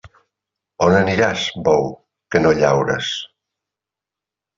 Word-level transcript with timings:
A 0.05 0.85
on 0.85 0.95
aniràs, 0.99 1.43
bou, 1.67 1.85
que 2.35 2.41
no 2.45 2.53
llaures? 2.61 3.11